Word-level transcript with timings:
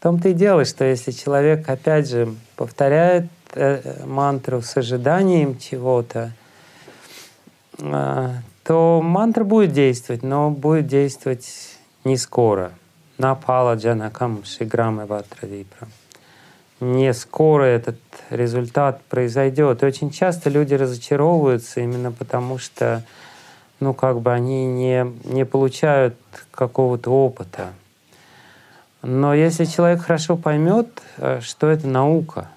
В 0.00 0.02
том-то 0.02 0.30
и 0.30 0.32
дело, 0.32 0.64
что 0.64 0.86
если 0.86 1.10
человек, 1.10 1.68
опять 1.68 2.08
же, 2.08 2.34
повторяет 2.56 3.26
э, 3.52 4.02
мантру 4.06 4.62
с 4.62 4.74
ожиданием 4.78 5.58
чего-то, 5.58 6.32
э, 7.76 8.30
то 8.64 9.02
мантра 9.02 9.44
будет 9.44 9.72
действовать, 9.72 10.22
но 10.22 10.48
будет 10.48 10.86
действовать 10.86 11.76
не 12.04 12.16
скоро. 12.16 12.72
Напала 13.18 13.74
джанакам 13.74 14.42
шиграм 14.42 15.02
и 15.02 15.04
ватравипра. 15.04 15.86
Не 16.80 17.12
скоро 17.12 17.64
этот 17.64 18.00
результат 18.30 19.02
произойдет. 19.02 19.82
И 19.82 19.86
очень 19.86 20.10
часто 20.10 20.48
люди 20.48 20.72
разочаровываются 20.72 21.82
именно 21.82 22.10
потому, 22.10 22.56
что 22.56 23.04
ну, 23.80 23.92
как 23.92 24.22
бы 24.22 24.32
они 24.32 24.64
не, 24.64 25.12
не 25.24 25.44
получают 25.44 26.14
какого-то 26.52 27.10
опыта. 27.10 27.74
Но 29.02 29.34
если 29.34 29.64
человек 29.64 30.02
хорошо 30.02 30.36
поймет, 30.36 30.88
э, 31.16 31.40
что 31.42 31.68
это 31.68 31.86
наука, 31.86 32.48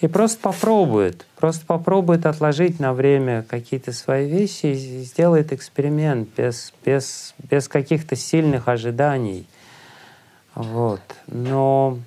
и 0.00 0.06
просто 0.06 0.40
попробует, 0.40 1.26
просто 1.36 1.66
попробует 1.66 2.24
отложить 2.24 2.78
на 2.78 2.92
время 2.92 3.42
какие-то 3.42 3.92
свои 3.92 4.28
вещи 4.28 4.66
и 4.66 5.02
сделает 5.02 5.52
эксперимент 5.52 6.28
без, 6.36 6.72
без, 6.84 7.34
без 7.38 7.66
каких-то 7.66 8.14
сильных 8.14 8.68
ожиданий. 8.68 9.44
Вот. 10.54 11.00
Но 11.26 11.98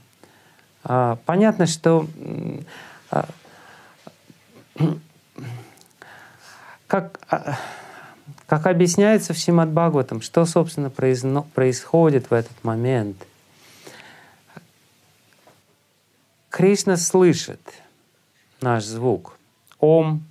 а, 0.85 1.17
понятно, 1.25 1.67
что 1.67 2.07
а, 3.09 3.25
как, 6.87 7.19
а, 7.29 7.57
как 8.51 8.67
объясняется 8.67 9.33
в 9.33 9.37
Бхагаватам, 9.37 10.19
что, 10.19 10.43
собственно, 10.43 10.89
произно, 10.89 11.43
происходит 11.53 12.29
в 12.29 12.33
этот 12.33 12.61
момент? 12.65 13.15
Кришна 16.49 16.97
слышит 16.97 17.61
наш 18.59 18.83
звук. 18.83 19.37
Ом, 19.79 20.25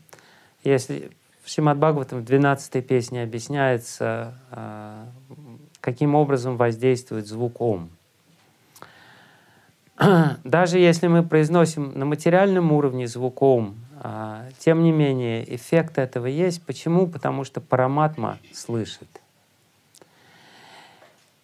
если 0.64 1.10
в 1.42 1.48
Шимад 1.48 1.78
Бхагаватам 1.78 2.18
в 2.20 2.24
12 2.26 2.86
песне 2.86 3.22
объясняется, 3.22 4.34
а, 4.50 5.08
каким 5.80 6.14
образом 6.14 6.58
воздействует 6.58 7.26
звук 7.26 7.58
Ом. 7.62 7.88
Даже 10.44 10.78
если 10.78 11.06
мы 11.06 11.22
произносим 11.22 11.98
на 11.98 12.04
материальном 12.04 12.70
уровне 12.70 13.06
звук 13.06 13.40
Ом, 13.40 13.76
тем 14.58 14.82
не 14.82 14.92
менее, 14.92 15.54
эффект 15.54 15.98
этого 15.98 16.26
есть. 16.26 16.62
Почему? 16.62 17.06
Потому 17.06 17.44
что 17.44 17.60
параматма 17.60 18.38
слышит. 18.52 19.08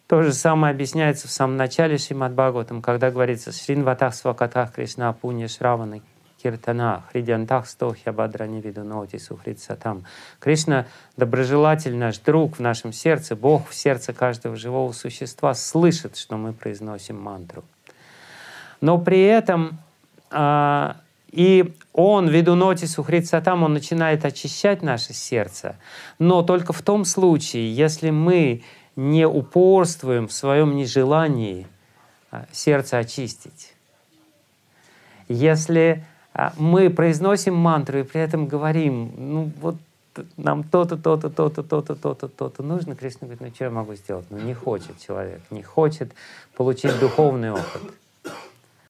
То 0.07 0.23
же 0.23 0.33
самое 0.33 0.71
объясняется 0.71 1.27
в 1.27 1.31
самом 1.31 1.57
начале 1.57 1.97
Шримад 1.97 2.31
Бхагаватам, 2.31 2.81
когда 2.81 3.11
говорится 3.11 3.51
«Шринватах 3.51 4.15
свакатах 4.15 4.71
Кришна 4.73 5.11
пунья 5.11 5.49
шраваны 5.49 6.01
киртана 6.41 7.03
хридянтах 7.11 7.67
стохья 7.67 8.13
бадрани 8.13 8.61
виду 8.61 8.85
ноти 8.85 9.17
сухрит 9.17 9.59
сатам». 9.59 10.05
Кришна— 10.39 10.85
доброжелатель 11.17 11.95
наш 11.95 12.19
друг 12.19 12.57
в 12.57 12.61
нашем 12.61 12.93
сердце, 12.93 13.35
Бог 13.35 13.67
в 13.67 13.75
сердце 13.75 14.13
каждого 14.13 14.55
живого 14.55 14.93
существа 14.93 15.53
слышит, 15.53 16.15
что 16.15 16.37
мы 16.37 16.53
произносим 16.53 17.21
мантру. 17.21 17.65
Но 18.79 18.97
при 18.97 19.23
этом 19.23 19.77
а, 20.31 20.95
и 21.31 21.73
он, 21.93 22.27
ввиду 22.27 22.55
ноти 22.55 22.85
сухрит 22.85 23.27
сатам, 23.27 23.63
он 23.63 23.73
начинает 23.73 24.23
очищать 24.25 24.81
наше 24.81 25.13
сердце. 25.13 25.75
Но 26.19 26.41
только 26.41 26.73
в 26.73 26.81
том 26.81 27.05
случае, 27.05 27.73
если 27.73 28.09
мы 28.11 28.63
не 28.95 29.27
упорствуем 29.27 30.27
в 30.27 30.33
своем 30.33 30.75
нежелании 30.75 31.67
а, 32.31 32.45
сердце 32.51 32.97
очистить. 32.97 33.73
Если 35.29 36.03
а, 36.33 36.53
мы 36.57 36.89
произносим 36.89 37.55
мантру 37.55 37.99
и 37.99 38.03
при 38.03 38.19
этом 38.19 38.47
говорим, 38.47 39.13
ну 39.17 39.51
вот 39.61 39.75
нам 40.35 40.63
то-то, 40.63 40.97
то-то, 40.97 41.29
то-то, 41.29 41.61
то-то, 41.61 41.95
то-то, 41.95 42.27
то-то 42.27 42.63
нужно, 42.63 42.95
Кришна 42.95 43.27
говорит, 43.27 43.41
ну 43.41 43.51
что 43.53 43.63
я 43.65 43.69
могу 43.69 43.93
сделать? 43.93 44.25
Ну 44.31 44.39
не 44.39 44.55
хочет 44.55 44.99
человек, 44.99 45.41
не 45.51 45.61
хочет 45.61 46.11
получить 46.55 46.99
духовный 46.99 47.51
опыт. 47.51 47.81